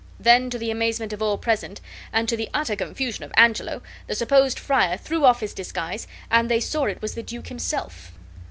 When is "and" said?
2.11-2.27, 6.31-6.49